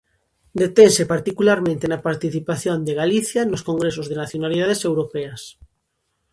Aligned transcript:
Detense 0.61 1.03
particularmente 1.13 1.85
na 1.91 2.03
participación 2.07 2.77
de 2.87 2.97
Galicia 3.01 3.41
nos 3.51 3.65
Congresos 3.69 4.05
de 4.07 4.15
Nacionalidades 4.23 4.79
Europeas. 4.89 5.41